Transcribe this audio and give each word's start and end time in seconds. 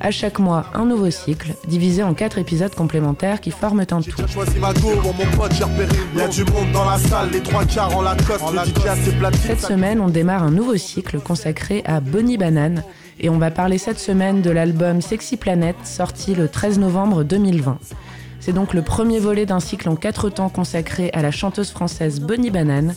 À 0.00 0.10
chaque 0.10 0.38
mois, 0.38 0.66
un 0.74 0.84
nouveau 0.84 1.10
cycle, 1.10 1.54
divisé 1.66 2.02
en 2.02 2.14
quatre 2.14 2.38
épisodes 2.38 2.74
complémentaires 2.74 3.40
qui 3.40 3.50
forment 3.50 3.80
un 3.80 4.00
tout. 4.02 4.22
Cette 9.46 9.60
semaine, 9.60 10.00
on 10.00 10.08
démarre 10.08 10.42
un 10.42 10.50
nouveau 10.50 10.76
cycle 10.76 11.18
consacré 11.18 11.82
à 11.86 12.00
Bonnie 12.00 12.36
Banane 12.36 12.82
et 13.18 13.30
on 13.30 13.38
va 13.38 13.50
parler 13.50 13.78
cette 13.78 13.98
semaine 13.98 14.42
de 14.42 14.50
l'album 14.50 15.00
Sexy 15.00 15.36
Planet 15.36 15.76
sorti 15.84 16.34
le 16.34 16.48
13 16.48 16.78
novembre 16.78 17.24
2020. 17.24 17.78
C'est 18.40 18.52
donc 18.52 18.74
le 18.74 18.82
premier 18.82 19.18
volet 19.18 19.46
d'un 19.46 19.60
cycle 19.60 19.88
en 19.88 19.96
quatre 19.96 20.28
temps 20.28 20.50
consacré 20.50 21.10
à 21.14 21.22
la 21.22 21.30
chanteuse 21.30 21.70
française 21.70 22.20
Bonnie 22.20 22.50
Banane 22.50 22.94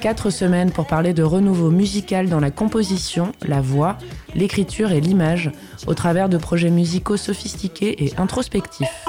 Quatre 0.00 0.28
semaines 0.30 0.70
pour 0.70 0.86
parler 0.86 1.14
de 1.14 1.22
renouveau 1.22 1.70
musical 1.70 2.28
dans 2.28 2.40
la 2.40 2.50
composition, 2.50 3.32
la 3.42 3.60
voix, 3.60 3.96
l'écriture 4.34 4.92
et 4.92 5.00
l'image, 5.00 5.50
au 5.86 5.94
travers 5.94 6.28
de 6.28 6.36
projets 6.36 6.70
musicaux 6.70 7.16
sophistiqués 7.16 8.04
et 8.04 8.12
introspectifs. 8.18 9.04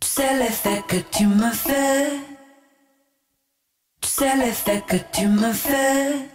Sais 0.00 0.38
l'effet 0.38 0.82
que 0.88 0.96
tu 1.10 1.26
me 1.26 1.50
fais 1.50 2.35
sais 4.18 4.36
l'effet 4.36 4.82
que 4.86 4.96
tu 5.12 5.26
me 5.28 5.52
fais. 5.52 6.28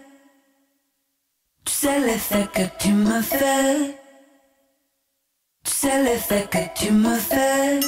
Tu 1.65 1.73
sais 1.73 1.99
l'effet 1.99 2.47
que 2.53 2.61
tu 2.77 2.93
me 2.93 3.21
fais. 3.21 3.97
Tu 5.63 5.71
sais 5.71 6.03
l'effet 6.03 6.47
que 6.51 6.63
tu 6.75 6.91
me 6.91 7.15
fais. 7.15 7.79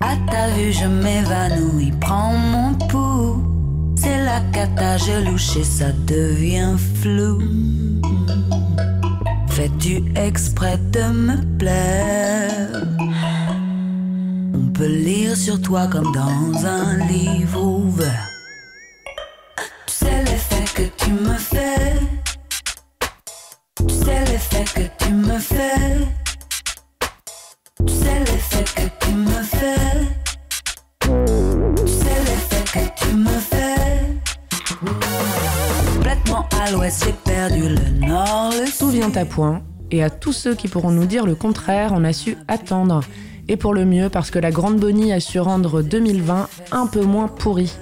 À 0.00 0.16
ta 0.30 0.48
vue, 0.54 0.72
je 0.72 0.86
m'évanouis, 0.86 1.92
prends 2.00 2.34
mon 2.34 2.74
pouls. 2.88 3.44
C'est 3.96 4.24
la 4.24 4.40
cata, 4.52 4.96
je 4.96 5.62
ça 5.62 5.92
devient 5.92 6.76
flou. 7.00 7.38
Fais-tu 9.48 10.02
exprès 10.16 10.78
de 10.78 11.04
me 11.26 11.36
plaire? 11.56 12.82
Lire 14.80 15.36
sur 15.36 15.60
toi 15.60 15.86
comme 15.86 16.12
dans 16.12 16.66
un 16.66 16.96
livre 17.06 17.62
ouvert. 17.62 18.28
Tu 19.86 19.92
sais 19.92 20.24
l'effet 20.24 20.64
que 20.74 21.04
tu 21.04 21.10
me 21.12 21.34
fais. 21.34 21.94
Tu 23.76 23.94
sais 23.94 24.24
l'effet 24.24 24.64
que 24.74 25.04
tu 25.04 25.12
me 25.12 25.38
fais. 25.38 25.98
Tu 27.86 27.92
sais 27.92 28.18
l'effet 28.20 28.64
que 28.74 29.04
tu 29.04 29.12
me 29.12 29.42
fais. 29.42 29.74
Tu 31.00 31.92
sais 31.92 32.20
l'effet 32.26 32.64
que 32.72 33.04
tu 33.04 33.14
me 33.14 33.38
fais. 33.50 34.20
Complètement 35.94 36.46
à 36.60 36.70
l'ouest, 36.70 37.04
j'ai 37.04 37.12
perdu 37.12 37.68
le 37.68 38.06
nord, 38.06 38.52
le 38.52 38.78
Tout 38.78 38.88
vient 38.88 39.12
à 39.14 39.24
point. 39.24 39.62
Et 39.90 40.02
à 40.02 40.08
tous 40.08 40.32
ceux 40.32 40.54
qui 40.54 40.68
pourront 40.68 40.90
nous 40.90 41.04
dire 41.04 41.26
le 41.26 41.34
contraire, 41.34 41.92
on 41.94 42.02
a 42.04 42.14
su 42.14 42.38
attendre 42.48 43.02
et 43.48 43.56
pour 43.56 43.74
le 43.74 43.84
mieux 43.84 44.08
parce 44.08 44.30
que 44.30 44.38
la 44.38 44.50
Grande 44.50 44.78
Bonnie 44.78 45.12
a 45.12 45.20
su 45.20 45.40
rendre 45.40 45.82
2020 45.82 46.48
un 46.72 46.86
peu 46.86 47.02
moins 47.02 47.28
pourri. 47.28 47.72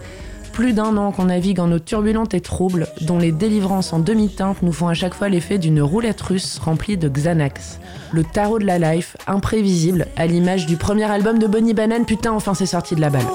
Plus 0.53 0.73
d'un 0.73 0.97
an 0.97 1.13
qu'on 1.13 1.27
navigue 1.27 1.61
en 1.61 1.71
eau 1.71 1.79
turbulente 1.79 2.35
et 2.35 2.41
trouble, 2.41 2.89
dont 3.03 3.19
les 3.19 3.33
délivrances 3.33 3.93
en 3.93 3.99
demi-teinte 3.99 4.63
nous 4.63 4.73
font 4.73 4.89
à 4.89 4.95
chaque 4.95 5.15
fois 5.15 5.29
l'effet 5.29 5.59
d'une 5.59 5.81
roulette 5.81 6.21
russe 6.21 6.59
remplie 6.59 6.97
de 6.97 7.09
Xanax. 7.09 7.79
Le 8.13 8.25
tarot 8.25 8.59
de 8.59 8.67
la 8.67 8.79
life, 8.79 9.17
imprévisible, 9.27 10.07
à 10.17 10.27
l'image 10.27 10.67
du 10.67 10.77
premier 10.77 11.05
album 11.05 11.39
de 11.39 11.47
Bonnie 11.47 11.75
Banane, 11.75 12.05
putain 12.05 12.33
enfin 12.33 12.55
c'est 12.55 12.67
sorti 12.67 12.95
de 12.95 13.01
la 13.01 13.11
balle. 13.11 13.27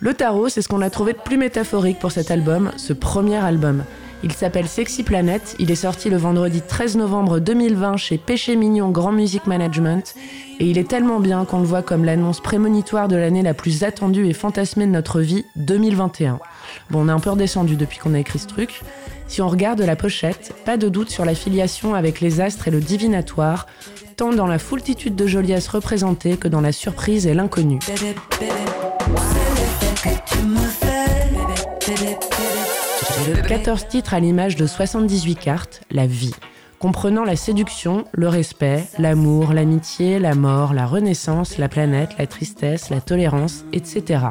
Le 0.00 0.14
tarot, 0.14 0.48
c'est 0.48 0.62
ce 0.62 0.68
qu'on 0.68 0.82
a 0.82 0.90
trouvé 0.90 1.12
de 1.12 1.18
plus 1.18 1.36
métaphorique 1.36 2.00
pour 2.00 2.10
cet 2.10 2.32
album, 2.32 2.72
ce 2.76 2.92
premier 2.92 3.36
album. 3.36 3.84
Il 4.24 4.32
s'appelle 4.32 4.68
Sexy 4.68 5.02
Planet, 5.02 5.56
il 5.58 5.72
est 5.72 5.76
sorti 5.76 6.08
le 6.08 6.16
vendredi 6.16 6.62
13 6.62 6.96
novembre 6.96 7.40
2020 7.40 7.96
chez 7.96 8.18
Péché 8.18 8.54
Mignon 8.54 8.90
Grand 8.90 9.10
Music 9.10 9.46
Management 9.46 10.14
et 10.60 10.66
il 10.66 10.78
est 10.78 10.88
tellement 10.88 11.18
bien 11.18 11.44
qu'on 11.44 11.58
le 11.58 11.66
voit 11.66 11.82
comme 11.82 12.04
l'annonce 12.04 12.40
prémonitoire 12.40 13.08
de 13.08 13.16
l'année 13.16 13.42
la 13.42 13.52
plus 13.52 13.82
attendue 13.82 14.28
et 14.28 14.32
fantasmée 14.32 14.86
de 14.86 14.92
notre 14.92 15.20
vie, 15.20 15.44
2021. 15.56 16.38
Bon, 16.90 17.00
on 17.04 17.08
est 17.08 17.12
un 17.12 17.18
peu 17.18 17.30
redescendu 17.30 17.74
depuis 17.74 17.98
qu'on 17.98 18.14
a 18.14 18.20
écrit 18.20 18.38
ce 18.38 18.46
truc. 18.46 18.82
Si 19.26 19.42
on 19.42 19.48
regarde 19.48 19.80
la 19.80 19.96
pochette, 19.96 20.54
pas 20.64 20.76
de 20.76 20.88
doute 20.88 21.10
sur 21.10 21.24
la 21.24 21.34
filiation 21.34 21.94
avec 21.94 22.20
les 22.20 22.40
astres 22.40 22.68
et 22.68 22.70
le 22.70 22.80
divinatoire, 22.80 23.66
tant 24.16 24.32
dans 24.32 24.46
la 24.46 24.60
foultitude 24.60 25.16
de 25.16 25.26
Jolies 25.26 25.66
représentées 25.68 26.36
que 26.36 26.46
dans 26.46 26.60
la 26.60 26.70
surprise 26.70 27.26
et 27.26 27.34
l'inconnu. 27.34 27.80
14 33.30 33.86
titres 33.88 34.14
à 34.14 34.20
l'image 34.20 34.56
de 34.56 34.66
78 34.66 35.36
cartes, 35.36 35.82
la 35.90 36.06
vie, 36.06 36.34
comprenant 36.78 37.24
la 37.24 37.36
séduction, 37.36 38.04
le 38.12 38.28
respect, 38.28 38.84
l'amour, 38.98 39.52
l'amitié, 39.52 40.18
la 40.18 40.34
mort, 40.34 40.74
la 40.74 40.86
renaissance, 40.86 41.58
la 41.58 41.68
planète, 41.68 42.10
la 42.18 42.26
tristesse, 42.26 42.90
la 42.90 43.00
tolérance, 43.00 43.64
etc. 43.72 44.24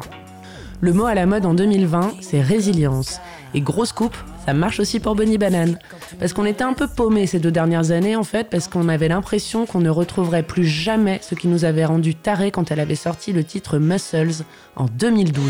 Le 0.80 0.92
mot 0.92 1.06
à 1.06 1.14
la 1.14 1.26
mode 1.26 1.46
en 1.46 1.54
2020, 1.54 2.14
c'est 2.20 2.40
résilience. 2.40 3.20
Et 3.54 3.60
grosse 3.60 3.92
coupe, 3.92 4.16
ça 4.44 4.52
marche 4.52 4.80
aussi 4.80 5.00
pour 5.00 5.14
Bonnie 5.14 5.38
Banane. 5.38 5.78
Parce 6.18 6.32
qu'on 6.32 6.44
était 6.44 6.64
un 6.64 6.74
peu 6.74 6.88
paumé 6.88 7.26
ces 7.26 7.38
deux 7.38 7.52
dernières 7.52 7.92
années, 7.92 8.16
en 8.16 8.24
fait, 8.24 8.50
parce 8.50 8.68
qu'on 8.68 8.88
avait 8.88 9.08
l'impression 9.08 9.64
qu'on 9.64 9.80
ne 9.80 9.90
retrouverait 9.90 10.42
plus 10.42 10.66
jamais 10.66 11.20
ce 11.22 11.34
qui 11.34 11.48
nous 11.48 11.64
avait 11.64 11.84
rendu 11.84 12.14
tarés 12.14 12.50
quand 12.50 12.70
elle 12.70 12.80
avait 12.80 12.94
sorti 12.94 13.32
le 13.32 13.44
titre 13.44 13.78
Muscles 13.78 14.44
en 14.76 14.86
2012. 14.86 15.42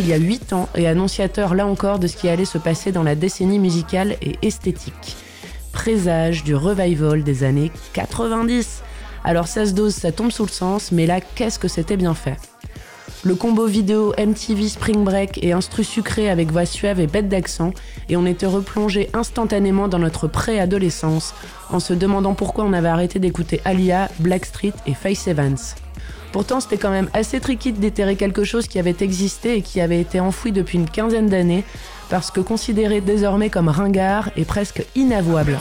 Il 0.00 0.08
y 0.08 0.14
a 0.14 0.16
8 0.16 0.54
ans 0.54 0.68
et 0.74 0.88
annonciateur 0.88 1.54
là 1.54 1.66
encore 1.66 1.98
de 1.98 2.06
ce 2.06 2.16
qui 2.16 2.28
allait 2.28 2.46
se 2.46 2.56
passer 2.56 2.90
dans 2.90 3.02
la 3.02 3.14
décennie 3.14 3.58
musicale 3.58 4.16
et 4.22 4.38
esthétique. 4.40 5.16
Présage 5.72 6.42
du 6.42 6.54
revival 6.54 7.22
des 7.22 7.44
années 7.44 7.70
90. 7.92 8.82
Alors 9.24 9.46
ça 9.46 9.66
se 9.66 9.72
dose, 9.72 9.94
ça 9.94 10.10
tombe 10.10 10.30
sous 10.30 10.46
le 10.46 10.50
sens, 10.50 10.90
mais 10.90 11.04
là, 11.04 11.20
qu'est-ce 11.20 11.58
que 11.58 11.68
c'était 11.68 11.98
bien 11.98 12.14
fait? 12.14 12.36
Le 13.24 13.34
combo 13.34 13.66
vidéo 13.66 14.14
MTV 14.18 14.70
Spring 14.70 15.04
Break 15.04 15.44
et 15.44 15.52
instru 15.52 15.84
sucré 15.84 16.30
avec 16.30 16.50
voix 16.50 16.64
suave 16.64 16.98
et 17.00 17.06
bête 17.06 17.28
d'accent, 17.28 17.74
et 18.08 18.16
on 18.16 18.24
était 18.24 18.46
replongé 18.46 19.10
instantanément 19.12 19.88
dans 19.88 19.98
notre 19.98 20.28
pré-adolescence 20.28 21.34
en 21.68 21.78
se 21.78 21.92
demandant 21.92 22.32
pourquoi 22.32 22.64
on 22.64 22.72
avait 22.72 22.88
arrêté 22.88 23.18
d'écouter 23.18 23.60
Alia, 23.66 24.08
Blackstreet 24.20 24.72
et 24.86 24.94
Face 24.94 25.28
Evans. 25.28 25.58
Pourtant, 26.32 26.60
c'était 26.60 26.78
quand 26.78 26.90
même 26.90 27.10
assez 27.12 27.40
tricky 27.40 27.72
de 27.72 27.80
déterrer 27.80 28.14
quelque 28.14 28.44
chose 28.44 28.68
qui 28.68 28.78
avait 28.78 28.96
existé 29.00 29.56
et 29.56 29.62
qui 29.62 29.80
avait 29.80 30.00
été 30.00 30.20
enfoui 30.20 30.52
depuis 30.52 30.78
une 30.78 30.88
quinzaine 30.88 31.28
d'années, 31.28 31.64
parce 32.08 32.30
que 32.30 32.40
considéré 32.40 33.00
désormais 33.00 33.50
comme 33.50 33.68
ringard 33.68 34.30
et 34.36 34.44
presque 34.44 34.84
inavouable. 34.94 35.58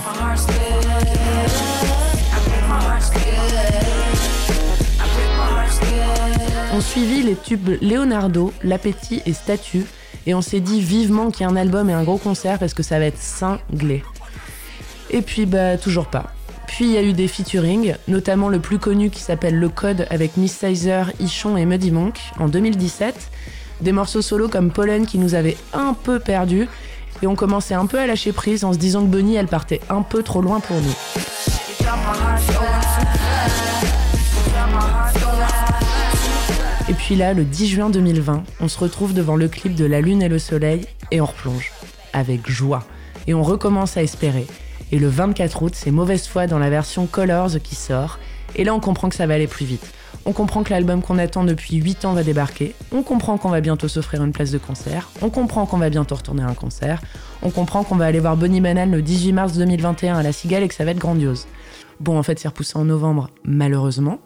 On 6.72 6.82
suivit 6.82 7.24
les 7.24 7.36
tubes 7.36 7.72
Leonardo, 7.82 8.54
L'Appétit 8.64 9.22
et 9.26 9.34
Statue, 9.34 9.86
et 10.28 10.36
on 10.36 10.42
s'est 10.42 10.60
dit 10.60 10.82
vivement 10.82 11.32
qu'il 11.32 11.42
y 11.42 11.44
a 11.46 11.50
un 11.50 11.56
album 11.56 11.90
et 11.90 11.94
un 11.94 12.04
gros 12.04 12.18
concert 12.18 12.60
parce 12.60 12.76
que 12.76 12.84
ça 12.84 13.00
va 13.00 13.06
être 13.06 13.18
cinglé. 13.18 14.04
Et 15.10 15.22
puis 15.22 15.48
bah 15.48 15.78
toujours 15.78 16.08
pas. 16.08 16.34
Puis 16.70 16.86
il 16.86 16.92
y 16.92 16.98
a 16.98 17.02
eu 17.02 17.14
des 17.14 17.28
featuring, 17.28 17.96
notamment 18.08 18.48
le 18.48 18.60
plus 18.60 18.78
connu 18.78 19.10
qui 19.10 19.22
s'appelle 19.22 19.58
Le 19.58 19.70
Code 19.70 20.06
avec 20.12 20.38
Miss 20.38 20.56
Sizer, 20.56 21.12
Ichon 21.20 21.58
et 21.58 21.66
Muddy 21.66 21.92
Monk 21.92 22.20
en 22.40 22.48
2017. 22.48 23.32
Des 23.82 23.92
morceaux 23.92 24.22
solo 24.22 24.48
comme 24.48 24.72
Pollen 24.72 25.06
qui 25.06 25.18
nous 25.18 25.34
avaient 25.34 25.58
un 25.74 25.94
peu 25.94 26.20
perdus 26.20 26.70
et 27.22 27.28
on 27.28 27.36
commençait 27.36 27.74
un 27.74 27.88
peu 27.88 28.00
à 28.00 28.06
lâcher 28.06 28.32
prise 28.32 28.64
en 28.64 28.72
se 28.72 28.78
disant 28.78 29.02
que 29.02 29.08
Bonnie 29.08 29.36
elle 29.36 29.48
partait 29.48 29.82
un 29.90 30.04
peu 30.04 30.22
trop 30.22 30.42
loin 30.42 30.60
pour 30.60 30.78
nous. 30.78 30.96
Et 36.88 36.94
puis 36.94 37.16
là, 37.16 37.34
le 37.34 37.44
10 37.44 37.68
juin 37.68 37.90
2020, 37.90 38.44
on 38.62 38.68
se 38.68 38.78
retrouve 38.78 39.14
devant 39.14 39.36
le 39.36 39.48
clip 39.48 39.74
de 39.74 39.86
La 39.86 40.02
Lune 40.02 40.22
et 40.22 40.30
le 40.30 40.40
Soleil 40.40 40.86
et 41.12 41.20
on 41.20 41.26
replonge. 41.26 41.72
Avec 42.14 42.50
joie. 42.50 42.84
Et 43.28 43.34
on 43.34 43.44
recommence 43.44 43.98
à 43.98 44.04
espérer. 44.04 44.46
Et 44.92 45.00
le 45.00 45.08
24 45.08 45.64
août, 45.64 45.74
c'est 45.76 45.92
Mauvaise 45.92 46.28
Foi 46.28 46.48
dans 46.48 46.60
la 46.60 46.70
version 46.70 47.06
Colors 47.06 47.62
qui 47.64 47.76
sort. 47.76 48.20
Et 48.56 48.64
là, 48.64 48.74
on 48.74 48.80
comprend 48.80 49.10
que 49.10 49.16
ça 49.16 49.28
va 49.28 49.36
aller 49.36 49.48
plus 49.48 49.66
vite. 49.66 49.94
On 50.26 50.34
comprend 50.34 50.64
que 50.64 50.72
l'album 50.72 51.02
qu'on 51.02 51.18
attend 51.18 51.44
depuis 51.44 51.78
8 51.78 52.06
ans 52.06 52.14
va 52.14 52.24
débarquer. 52.24 52.76
On 52.92 53.04
comprend 53.04 53.38
qu'on 53.38 53.50
va 53.50 53.62
bientôt 53.62 53.88
s'offrir 53.88 54.24
une 54.24 54.32
place 54.32 54.52
de 54.52 54.58
concert. 54.58 55.10
On 55.22 55.30
comprend 55.30 55.66
qu'on 55.66 55.78
va 55.78 55.90
bientôt 55.90 56.16
retourner 56.16 56.44
à 56.44 56.48
un 56.48 56.54
concert. 56.54 57.02
On 57.42 57.52
comprend 57.52 57.84
qu'on 57.84 57.96
va 57.96 58.06
aller 58.06 58.20
voir 58.20 58.36
Bonnie 58.36 58.62
Banane 58.62 58.92
le 58.92 59.02
18 59.02 59.34
mars 59.34 59.54
2021 59.54 60.18
à 60.18 60.24
La 60.24 60.32
Cigale 60.32 60.64
et 60.64 60.68
que 60.68 60.74
ça 60.74 60.86
va 60.86 60.92
être 60.92 60.98
grandiose. 60.98 61.48
Bon, 62.00 62.18
en 62.18 62.24
fait, 62.24 62.40
c'est 62.40 62.48
repoussé 62.48 62.78
en 62.78 62.86
novembre, 62.86 63.30
malheureusement. 63.44 64.20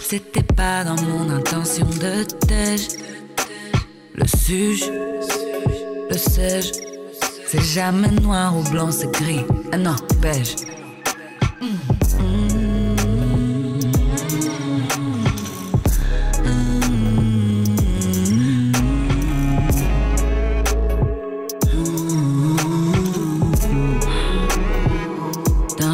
C'était 0.00 0.42
pas 0.42 0.84
dans 0.84 1.00
mon 1.02 1.30
intention 1.30 1.86
de. 1.86 2.24
Le 4.14 4.26
suge, 4.26 4.90
le 6.10 6.16
sais 6.16 6.97
C'est 7.50 7.62
jamais 7.62 8.10
noir 8.10 8.54
ou 8.54 8.62
blanc, 8.70 8.90
c'est 8.90 9.10
gris. 9.10 9.46
Ah 9.72 9.78
non, 9.78 9.96
beige. 10.20 10.54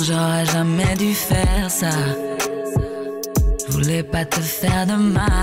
J'aurais 0.06 0.44
jamais 0.44 0.94
dû 0.98 1.14
faire 1.14 1.70
ça 1.70 1.88
voulais 3.74 4.02
pas 4.02 4.24
te 4.24 4.40
faire 4.40 4.86
de 4.86 4.94
mal. 4.94 5.33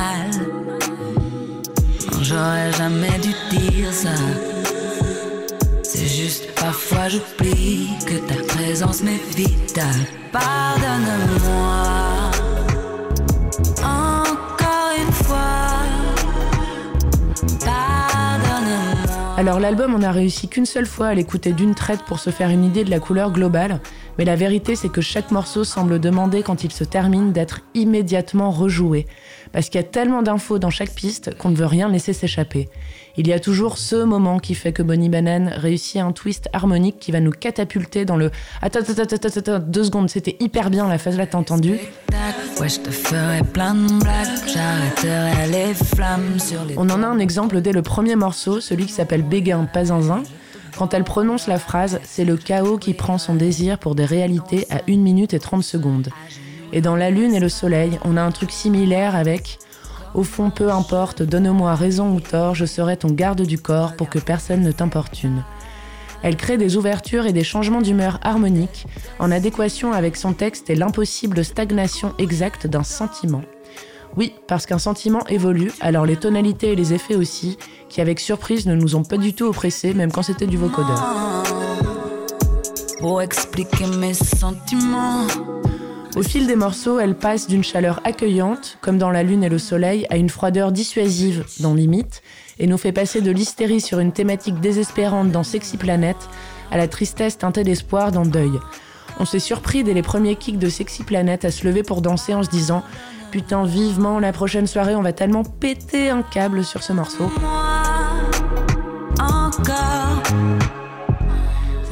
Alors 19.42 19.60
l'album, 19.60 19.96
on 19.96 20.04
a 20.04 20.12
réussi 20.12 20.48
qu'une 20.48 20.68
seule 20.68 20.86
fois 20.86 21.08
à 21.08 21.14
l'écouter 21.16 21.52
d'une 21.52 21.74
traite 21.74 22.04
pour 22.04 22.20
se 22.20 22.30
faire 22.30 22.50
une 22.50 22.64
idée 22.64 22.84
de 22.84 22.92
la 22.92 23.00
couleur 23.00 23.32
globale. 23.32 23.80
Mais 24.20 24.26
la 24.26 24.36
vérité, 24.36 24.76
c'est 24.76 24.90
que 24.90 25.02
chaque 25.02 25.32
morceau 25.32 25.64
semble 25.64 26.00
demander, 26.00 26.44
quand 26.44 26.64
il 26.64 26.72
se 26.72 26.84
termine, 26.84 27.32
d'être 27.32 27.62
immédiatement 27.74 28.52
rejoué. 28.52 29.08
Parce 29.52 29.70
qu'il 29.70 29.80
y 29.80 29.84
a 29.84 29.88
tellement 29.88 30.22
d'infos 30.22 30.60
dans 30.60 30.70
chaque 30.70 30.94
piste 30.94 31.38
qu'on 31.38 31.50
ne 31.50 31.56
veut 31.56 31.66
rien 31.66 31.90
laisser 31.90 32.14
s'échapper. 32.14 32.70
Il 33.18 33.28
y 33.28 33.34
a 33.34 33.40
toujours 33.40 33.78
ce 33.78 34.04
moment 34.04 34.40
qui 34.40 34.56
fait 34.56 34.72
que 34.72 34.82
Bonnie 34.82 35.10
Banane 35.10 35.50
réussit 35.50 35.98
un 36.02 36.14
twist 36.14 36.48
harmonique 36.54 36.98
qui 37.00 37.12
va 37.12 37.20
nous 37.20 37.32
catapulter 37.32 38.06
dans 38.06 38.16
le 38.16 38.32
attends, 38.62 38.80
attends, 38.80 39.02
attends, 39.02 39.28
attends, 39.28 39.60
deux 39.60 39.84
secondes, 39.84 40.10
c'était 40.10 40.38
hyper 40.40 40.70
bien 40.70 40.88
la 40.88 40.98
phase 40.98 41.18
là, 41.18 41.28
t'as 41.28 41.38
entendu? 41.38 41.78
On 46.78 46.90
en 46.90 47.04
a 47.04 47.08
un 47.08 47.20
exemple 47.20 47.60
dès 47.60 47.74
le 47.74 47.82
premier 47.82 48.16
morceau, 48.16 48.62
celui 48.62 48.86
qui 48.86 48.94
s'appelle 48.94 49.24
Béguin, 49.24 49.66
pas 49.66 49.86
zinzin. 49.86 50.24
Quand 50.78 50.94
elle 50.94 51.04
prononce 51.04 51.48
la 51.48 51.60
phrase, 51.60 52.00
c'est 52.04 52.24
le 52.24 52.38
chaos 52.38 52.78
qui 52.78 52.94
prend 52.94 53.18
son 53.18 53.36
désir 53.36 53.78
pour 53.78 53.94
des 53.94 54.06
réalités 54.06 54.66
à 54.70 54.82
1 54.88 54.98
minute 54.98 55.34
et 55.34 55.40
30 55.40 55.64
secondes. 55.64 56.10
Et 56.74 56.82
dans 56.82 56.96
La 56.96 57.10
Lune 57.10 57.34
et 57.34 57.40
le 57.40 57.50
Soleil, 57.50 58.00
on 58.06 58.18
a 58.18 58.22
un 58.22 58.32
truc 58.32 58.52
similaire 58.52 59.16
avec 59.16 59.60
Au 60.14 60.24
fond, 60.24 60.50
peu 60.50 60.72
importe, 60.72 61.22
donne-moi 61.22 61.76
raison 61.76 62.14
ou 62.14 62.20
tort, 62.20 62.56
je 62.56 62.66
serai 62.66 62.98
ton 62.98 63.10
garde 63.10 63.42
du 63.42 63.58
corps 63.58 63.96
pour 63.96 64.10
que 64.10 64.20
personne 64.20 64.62
ne 64.62 64.72
t'importune. 64.72 65.44
Elle 66.24 66.38
crée 66.38 66.58
des 66.58 66.78
ouvertures 66.78 67.26
et 67.26 67.34
des 67.34 67.44
changements 67.44 67.82
d'humeur 67.82 68.20
harmoniques, 68.22 68.86
en 69.20 69.32
adéquation 69.32 69.92
avec 69.92 70.16
son 70.16 70.34
texte 70.34 70.70
et 70.70 70.76
l'impossible 70.76 71.44
stagnation 71.44 72.14
exacte 72.20 72.68
d'un 72.68 72.84
sentiment. 72.84 73.42
Oui, 74.18 74.34
parce 74.48 74.66
qu'un 74.66 74.78
sentiment 74.78 75.26
évolue, 75.28 75.72
alors 75.80 76.06
les 76.06 76.18
tonalités 76.18 76.74
et 76.74 76.76
les 76.76 76.94
effets 76.94 77.16
aussi, 77.16 77.58
qui 77.90 78.02
avec 78.02 78.20
surprise 78.20 78.66
ne 78.66 78.76
nous 78.76 78.96
ont 78.96 79.04
pas 79.04 79.18
du 79.18 79.34
tout 79.34 79.46
oppressés, 79.46 79.94
même 79.94 80.12
quand 80.12 80.24
c'était 80.24 80.48
du 80.48 80.58
vocodeur. 80.58 81.44
Pour 83.00 83.22
expliquer 83.22 83.88
mes 83.88 84.14
sentiments. 84.14 85.26
Au 86.16 86.24
fil 86.24 86.46
des 86.46 86.58
morceaux, 86.58 87.00
elle 87.00 87.16
passe 87.16 87.48
d'une 87.48 87.64
chaleur 87.64 88.02
accueillante, 88.04 88.78
comme 88.82 88.98
dans 88.98 89.12
La 89.12 89.24
Lune 89.24 89.46
et 89.46 89.50
le 89.50 89.58
Soleil, 89.58 90.06
à 90.10 90.18
une 90.18 90.30
froideur 90.30 90.74
dissuasive, 90.74 91.46
dans 91.62 91.74
Limite, 91.74 92.22
et 92.60 92.68
nous 92.68 92.78
fait 92.78 92.92
passer 92.92 93.22
de 93.22 93.32
l'hystérie 93.32 93.80
sur 93.80 94.00
une 94.00 94.12
thématique 94.12 94.60
désespérante 94.60 95.32
dans 95.32 95.44
Sexy 95.44 95.78
Planet 95.78 96.18
à 96.70 96.78
la 96.78 96.90
tristesse 96.90 97.38
teintée 97.38 97.64
d'espoir 97.64 98.12
dans 98.12 98.26
Deuil. 98.26 98.52
On 99.20 99.26
s'est 99.26 99.40
surpris 99.40 99.84
dès 99.84 99.94
les 99.94 100.02
premiers 100.02 100.36
kicks 100.36 100.60
de 100.60 100.70
Sexy 100.70 101.04
Planet 101.04 101.46
à 101.46 101.52
se 101.52 101.66
lever 101.66 101.84
pour 101.84 102.02
danser 102.02 102.34
en 102.34 102.44
se 102.44 102.50
disant 102.50 102.84
Putain, 103.32 103.64
vivement, 103.64 104.20
la 104.20 104.34
prochaine 104.34 104.68
soirée, 104.68 104.96
on 104.96 105.02
va 105.02 105.14
tellement 105.14 105.44
péter 105.44 106.10
un 106.10 106.24
câble 106.24 106.66
sur 106.66 106.84
ce 106.84 106.92
morceau. 106.92 107.32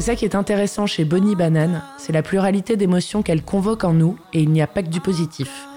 Ça 0.09 0.15
qui 0.15 0.25
est 0.25 0.33
intéressant 0.33 0.87
chez 0.87 1.05
Bonnie 1.05 1.35
Banane, 1.35 1.83
c'est 1.99 2.13
la 2.13 2.23
pluralité 2.23 2.75
d'émotions 2.75 3.21
qu'elle 3.21 3.43
convoque 3.43 3.83
en 3.83 3.93
nous, 3.93 4.17
et 4.33 4.41
il 4.41 4.49
n'y 4.49 4.63
a 4.63 4.65
pas 4.65 4.81
que 4.81 4.87
du 4.87 5.01
positif. 5.01 5.67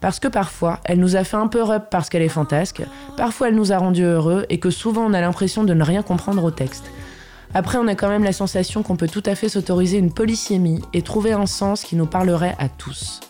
Parce 0.00 0.18
que 0.18 0.28
parfois, 0.28 0.80
elle 0.86 0.98
nous 0.98 1.14
a 1.14 1.24
fait 1.24 1.36
un 1.36 1.46
peu 1.46 1.62
rep 1.62 1.90
parce 1.90 2.08
qu'elle 2.08 2.22
est 2.22 2.30
fantasque, 2.30 2.80
parfois 3.18 3.48
elle 3.48 3.54
nous 3.54 3.70
a 3.70 3.76
rendus 3.76 4.02
heureux, 4.02 4.46
et 4.48 4.58
que 4.58 4.70
souvent 4.70 5.04
on 5.04 5.12
a 5.12 5.20
l'impression 5.20 5.62
de 5.62 5.74
ne 5.74 5.84
rien 5.84 6.02
comprendre 6.02 6.42
au 6.42 6.50
texte. 6.50 6.90
Après, 7.52 7.76
on 7.76 7.86
a 7.86 7.94
quand 7.94 8.08
même 8.08 8.24
la 8.24 8.32
sensation 8.32 8.82
qu'on 8.82 8.96
peut 8.96 9.08
tout 9.08 9.22
à 9.26 9.34
fait 9.34 9.50
s'autoriser 9.50 9.98
une 9.98 10.10
polysémie 10.10 10.80
et 10.94 11.02
trouver 11.02 11.32
un 11.32 11.44
sens 11.44 11.82
qui 11.82 11.96
nous 11.96 12.06
parlerait 12.06 12.56
à 12.58 12.70
tous. 12.70 13.20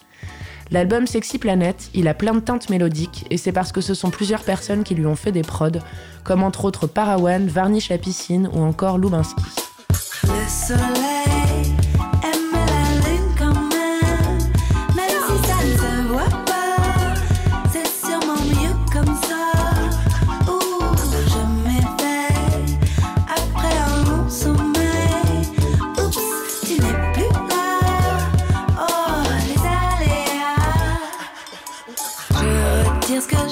L'album 0.70 1.08
Sexy 1.08 1.38
Planet, 1.38 1.90
il 1.92 2.06
a 2.06 2.14
plein 2.14 2.34
de 2.34 2.38
teintes 2.38 2.70
mélodiques 2.70 3.26
et 3.30 3.36
c'est 3.36 3.50
parce 3.50 3.72
que 3.72 3.80
ce 3.80 3.94
sont 3.94 4.10
plusieurs 4.10 4.44
personnes 4.44 4.84
qui 4.84 4.94
lui 4.94 5.06
ont 5.06 5.16
fait 5.16 5.32
des 5.32 5.42
prods, 5.42 5.80
comme 6.22 6.44
entre 6.44 6.66
autres 6.66 6.86
Parawan, 6.86 7.48
Varnish 7.48 7.90
à 7.90 7.98
piscine 7.98 8.48
ou 8.52 8.60
encore 8.60 8.96
Lubinski. 8.96 9.69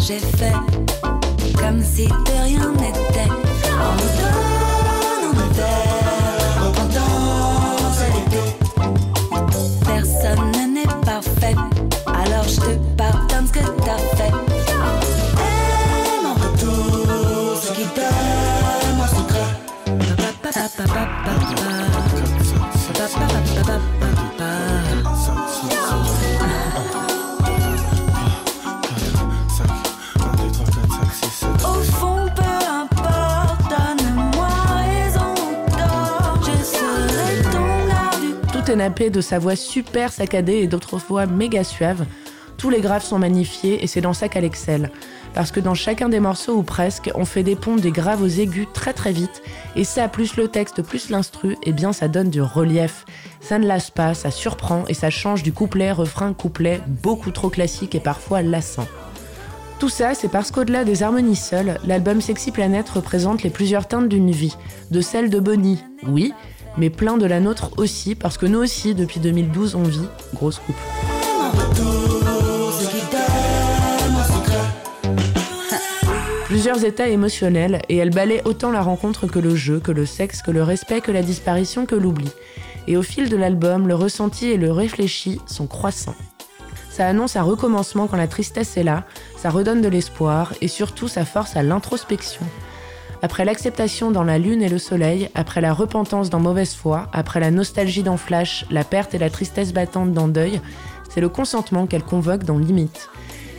J'ai 0.08 0.20
fait 0.20 0.54
comme 1.60 1.82
si 1.82 2.06
de 2.06 2.42
rien 2.44 2.77
de 38.68 39.20
sa 39.22 39.38
voix 39.38 39.56
super 39.56 40.12
saccadée 40.12 40.58
et 40.58 40.66
d'autres 40.66 40.98
fois 40.98 41.25
méga 41.25 41.64
suave. 41.64 42.04
Tous 42.58 42.68
les 42.68 42.82
graves 42.82 43.02
sont 43.02 43.18
magnifiés 43.18 43.82
et 43.82 43.87
c'est 43.87 44.02
dans 44.02 44.12
ça 44.12 44.28
qu'elle 44.28 44.44
excelle. 44.44 44.90
Parce 45.32 45.52
que 45.52 45.60
dans 45.60 45.75
chacun 45.75 46.10
des 46.10 46.20
morceaux 46.20 46.56
ou 46.56 46.62
presque, 46.62 47.10
on 47.14 47.25
fait 47.25 47.42
des 47.42 47.56
ponts 47.56 47.76
des 47.76 47.90
graves 47.90 48.20
aux 48.20 48.26
aigus 48.26 48.66
très 48.75 48.92
très 48.92 49.12
vite. 49.12 49.42
Et 49.75 49.84
ça, 49.84 50.06
plus 50.08 50.37
le 50.37 50.48
texte, 50.48 50.82
plus 50.82 51.08
l'instru, 51.08 51.56
eh 51.62 51.72
bien 51.72 51.94
ça 51.94 52.08
donne 52.08 52.28
du 52.28 52.42
relief. 52.42 53.06
Ça 53.40 53.58
ne 53.58 53.66
lasse 53.66 53.90
pas, 53.90 54.12
ça 54.12 54.30
surprend 54.30 54.84
et 54.87 54.94
ça 54.94 55.08
change 55.08 55.42
du 55.42 55.52
couplet, 55.52 55.90
refrain, 55.90 56.34
couplet, 56.34 56.82
beaucoup 57.02 57.30
trop 57.30 57.48
classique 57.48 57.94
et 57.94 58.00
parfois 58.00 58.42
lassant. 58.42 58.87
Tout 59.78 59.88
ça, 59.88 60.12
c'est 60.12 60.28
parce 60.28 60.50
qu'au-delà 60.50 60.84
des 60.84 61.02
harmonies 61.02 61.37
seules, 61.37 61.78
l'album 61.87 62.20
Sexy 62.20 62.50
Planet 62.50 62.87
représente 62.87 63.44
les 63.44 63.50
plusieurs 63.50 63.88
teintes 63.88 64.08
d'une 64.08 64.32
vie. 64.32 64.56
De 64.90 65.00
celle 65.00 65.30
de 65.30 65.40
Bonnie, 65.40 65.82
oui, 66.06 66.34
mais 66.78 66.90
plein 66.90 67.18
de 67.18 67.26
la 67.26 67.40
nôtre 67.40 67.73
aussi, 67.76 68.14
parce 68.14 68.38
que 68.38 68.47
nous 68.47 68.61
aussi, 68.61 68.94
depuis 68.94 69.20
2012, 69.20 69.75
on 69.75 69.82
vit. 69.82 70.08
Grosse 70.35 70.61
coupe. 70.61 70.76
Plusieurs 76.47 76.85
états 76.85 77.08
émotionnels, 77.08 77.82
et 77.88 77.97
elle 77.97 78.11
balaie 78.11 78.42
autant 78.44 78.70
la 78.70 78.80
rencontre 78.80 79.26
que 79.26 79.38
le 79.38 79.54
jeu, 79.54 79.80
que 79.80 79.92
le 79.92 80.06
sexe, 80.06 80.40
que 80.40 80.50
le 80.50 80.62
respect, 80.62 81.00
que 81.00 81.12
la 81.12 81.23
disparition, 81.23 81.85
que 81.85 81.94
l'oubli. 81.94 82.30
Et 82.87 82.97
au 82.97 83.02
fil 83.02 83.28
de 83.28 83.37
l'album, 83.37 83.87
le 83.87 83.94
ressenti 83.94 84.47
et 84.47 84.56
le 84.56 84.73
réfléchi 84.73 85.40
sont 85.47 85.66
croissants. 85.66 86.16
Ça 86.90 87.06
annonce 87.06 87.37
un 87.37 87.42
recommencement 87.42 88.06
quand 88.06 88.16
la 88.16 88.26
tristesse 88.26 88.76
est 88.76 88.82
là, 88.82 89.04
ça 89.37 89.50
redonne 89.50 89.82
de 89.82 89.88
l'espoir 89.88 90.54
et 90.61 90.68
surtout 90.68 91.06
ça 91.06 91.25
force 91.25 91.54
à 91.54 91.62
l'introspection. 91.62 92.44
Après 93.20 93.44
l'acceptation 93.44 94.12
dans 94.12 94.22
La 94.22 94.38
Lune 94.38 94.62
et 94.62 94.68
le 94.68 94.78
Soleil, 94.78 95.28
après 95.34 95.60
la 95.60 95.72
repentance 95.72 96.30
dans 96.30 96.38
Mauvaise 96.38 96.75
foi, 96.75 97.08
après 97.12 97.40
la 97.40 97.50
nostalgie 97.50 98.04
dans 98.04 98.16
Flash, 98.16 98.64
la 98.70 98.84
perte 98.84 99.14
et 99.14 99.18
la 99.18 99.28
tristesse 99.28 99.72
battante 99.72 100.12
dans 100.12 100.28
Deuil, 100.28 100.60
c'est 101.08 101.20
le 101.20 101.28
consentement 101.28 101.87
qu'elle 101.87 102.04
convoque 102.04 102.44
dans 102.44 102.58
Limite. 102.58 103.08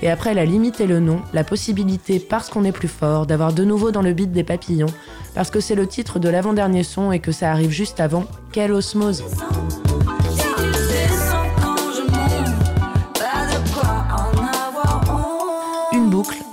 Et 0.02 0.10
après 0.10 0.34
la 0.34 0.46
limite 0.46 0.80
et 0.80 0.88
le 0.88 1.02
non, 1.02 1.22
la 1.34 1.44
possibilité, 1.44 2.20
parce 2.20 2.50
qu'on 2.50 2.64
est 2.64 2.72
plus 2.72 2.88
fort, 2.88 3.26
d'avoir 3.26 3.52
de 3.52 3.66
nouveau 3.66 3.92
dans 3.92 4.02
le 4.02 4.14
beat 4.14 4.32
des 4.32 4.46
papillons, 4.46 4.94
parce 5.36 5.52
que 5.52 5.60
c'est 5.60 5.76
le 5.76 5.88
titre 5.88 6.20
de 6.20 6.30
l'avant-dernier 6.30 6.84
son 6.84 7.12
et 7.12 7.20
que 7.20 7.34
ça 7.34 7.52
arrive 7.52 7.72
juste 7.72 8.00
avant, 8.00 8.24
quelle 8.54 8.72
osmose! 8.72 9.26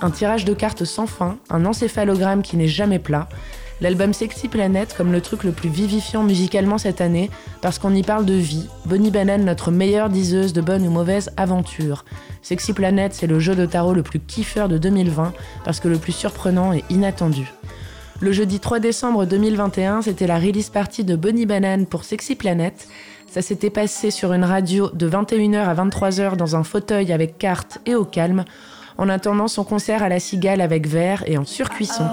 Un 0.01 0.11
tirage 0.11 0.45
de 0.45 0.53
cartes 0.53 0.85
sans 0.85 1.07
fin, 1.07 1.37
un 1.49 1.65
encéphalogramme 1.65 2.41
qui 2.41 2.57
n'est 2.57 2.67
jamais 2.67 2.99
plat. 2.99 3.27
L'album 3.79 4.11
Sexy 4.11 4.47
Planet 4.47 4.95
comme 4.97 5.11
le 5.11 5.21
truc 5.21 5.43
le 5.43 5.51
plus 5.51 5.69
vivifiant 5.69 6.23
musicalement 6.23 6.77
cette 6.77 6.99
année, 6.99 7.29
parce 7.61 7.77
qu'on 7.77 7.93
y 7.93 8.01
parle 8.01 8.25
de 8.25 8.33
vie. 8.33 8.67
Bonnie 8.85 9.11
Banane, 9.11 9.45
notre 9.45 9.69
meilleure 9.69 10.09
diseuse 10.09 10.53
de 10.53 10.61
bonnes 10.61 10.87
ou 10.87 10.89
mauvaises 10.89 11.31
aventures. 11.37 12.03
Sexy 12.41 12.73
Planet, 12.73 13.13
c'est 13.13 13.27
le 13.27 13.39
jeu 13.39 13.55
de 13.55 13.65
tarot 13.65 13.93
le 13.93 14.03
plus 14.03 14.19
kiffeur 14.19 14.67
de 14.67 14.77
2020, 14.77 15.33
parce 15.63 15.79
que 15.79 15.87
le 15.87 15.97
plus 15.97 16.11
surprenant 16.11 16.73
et 16.73 16.83
inattendu. 16.89 17.53
Le 18.19 18.31
jeudi 18.31 18.59
3 18.59 18.79
décembre 18.79 19.25
2021, 19.25 20.01
c'était 20.01 20.25
la 20.25 20.39
release 20.39 20.69
party 20.69 21.03
de 21.03 21.15
Bonnie 21.15 21.45
Banane 21.45 21.85
pour 21.85 22.03
Sexy 22.03 22.35
Planet. 22.35 22.87
Ça 23.29 23.43
s'était 23.43 23.69
passé 23.69 24.09
sur 24.09 24.33
une 24.33 24.43
radio 24.43 24.89
de 24.89 25.07
21h 25.07 25.59
à 25.59 25.75
23h 25.75 26.35
dans 26.35 26.55
un 26.55 26.63
fauteuil 26.63 27.13
avec 27.13 27.37
carte 27.37 27.77
et 27.85 27.93
au 27.93 28.05
calme 28.05 28.43
en 28.97 29.09
attendant 29.09 29.47
son 29.47 29.63
concert 29.63 30.03
à 30.03 30.09
la 30.09 30.19
Cigale 30.19 30.61
avec 30.61 30.87
verre 30.87 31.23
et 31.27 31.37
en 31.37 31.45
surcuisson. 31.45 32.05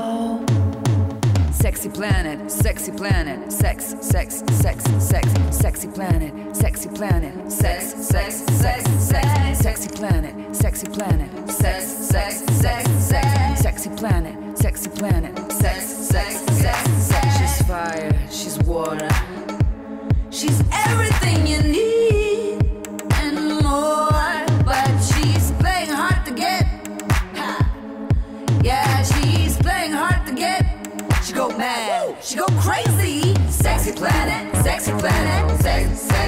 Sexy 1.53 1.88
planet, 1.88 2.50
sexy 2.50 2.91
planet, 2.91 3.50
sex, 3.50 3.97
sex, 4.03 4.43
sex, 4.61 4.85
sex, 4.99 5.26
sexy 5.50 5.88
planet, 5.88 6.33
sexy 6.53 6.88
planet, 6.88 7.33
sex, 7.49 7.95
sex, 8.00 8.45
sex, 8.61 8.85
sex, 8.99 9.59
sexy 9.62 9.88
planet, 9.88 10.35
sexy 10.53 10.87
planet, 10.88 11.31
sex, 11.49 11.85
sex, 11.85 12.45
sex, 12.61 12.85
sex, 12.99 13.62
sexy 13.62 13.88
planet, 13.88 14.35
sexy 14.59 14.88
planet, 14.91 15.53
sex, 15.53 15.85
sex, 15.87 16.45
sex, 16.50 16.91
sex. 16.99 17.38
She's 17.38 17.67
fire, 17.67 18.12
she's 18.31 18.59
water, 18.64 19.09
she's 20.31 20.61
everything 20.87 21.47
you 21.47 21.62
need 21.62 21.74
Sexy 33.85 33.99
planet, 33.99 34.64
sexy 34.64 34.93
planet, 34.93 35.61
sex, 35.61 36.00
sex, 36.00 36.24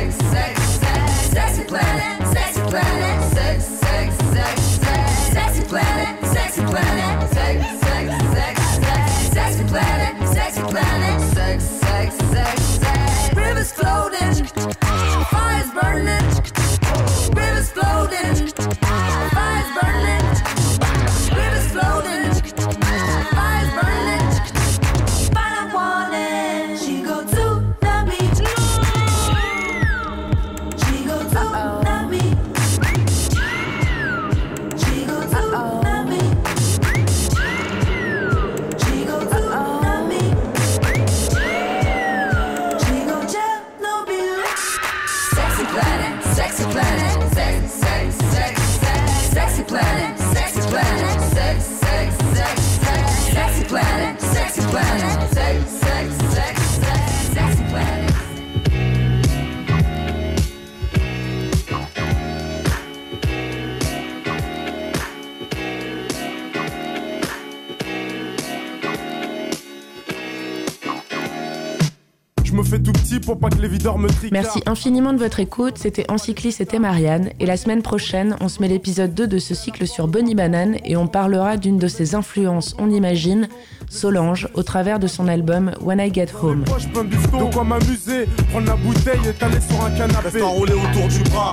Merci 74.33 74.62
infiniment 74.66 75.12
de 75.12 75.18
votre 75.18 75.40
écoute. 75.40 75.78
C'était 75.78 76.11
Encyclis, 76.11 76.52
c'était 76.52 76.78
Marianne. 76.78 77.30
Et 77.40 77.47
la 77.47 77.56
semaine 77.56 77.83
prochaine, 77.83 78.37
on 78.40 78.49
se 78.49 78.61
met 78.61 78.68
l'épisode 78.68 79.14
2 79.14 79.26
de 79.26 79.38
ce 79.38 79.54
cycle 79.54 79.87
sur 79.87 80.09
Bonnie 80.09 80.35
Banane 80.35 80.76
et 80.85 80.97
on 80.97 81.06
parlera 81.06 81.56
d'une 81.56 81.78
de 81.78 81.88
ses 81.88 82.14
influences, 82.14 82.76
on 82.78 82.90
imagine, 82.90 83.49
Solange, 83.88 84.49
au 84.54 84.62
travers 84.62 84.99
de 84.99 85.06
son 85.06 85.28
album 85.28 85.73
When 85.80 86.00
I 86.00 86.12
Get 86.12 86.28
Home. 86.42 86.64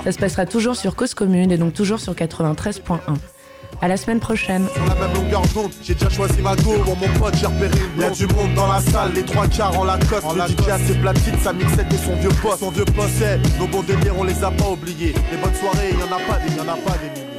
Ça 0.04 0.12
se 0.12 0.18
passera 0.18 0.46
toujours 0.46 0.76
sur 0.76 0.96
Cause 0.96 1.14
Commune 1.14 1.50
et 1.50 1.58
donc 1.58 1.74
toujours 1.74 2.00
sur 2.00 2.14
93.1. 2.14 2.98
À 3.84 3.88
la 3.88 3.98
semaine 3.98 4.18
prochaine. 4.18 4.66
Sur 4.72 4.86
la 4.86 4.94
même 4.94 5.14
longueur 5.14 5.42
d'onde, 5.54 5.70
j'ai 5.82 5.92
déjà 5.92 6.08
choisi 6.08 6.40
ma 6.40 6.56
go. 6.56 6.72
Bon, 6.86 6.96
mon 6.96 7.18
pote, 7.18 7.34
j'ai 7.36 7.44
repéré 7.44 7.78
une 7.94 8.00
Y'a 8.00 8.08
du 8.08 8.26
monde 8.28 8.54
dans 8.54 8.66
la 8.66 8.80
salle, 8.80 9.12
les 9.12 9.22
trois 9.22 9.46
quarts 9.46 9.78
en 9.78 9.84
Lacoste. 9.84 10.24
En 10.24 10.32
le 10.32 10.40
DJ 10.40 10.68
a 10.70 10.78
ses 10.78 10.94
platines, 10.94 11.38
sa 11.42 11.52
mixette 11.52 11.92
et 11.92 11.98
son 11.98 12.16
vieux 12.16 12.30
poste. 12.40 12.60
Son 12.60 12.70
vieux 12.70 12.86
poste, 12.86 13.22
nos 13.60 13.66
bons 13.66 13.82
délires, 13.82 14.14
on 14.18 14.24
les 14.24 14.42
a 14.42 14.50
pas 14.50 14.70
oubliés. 14.70 15.12
Les 15.30 15.36
bonnes 15.36 15.54
soirées, 15.54 15.90
y'en 15.92 16.16
a 16.16 16.18
pas 16.18 16.38
des, 16.38 16.56
y'en 16.56 16.62
a 16.62 16.76
pas 16.78 16.96
des 16.96 17.10
milliers. 17.10 17.34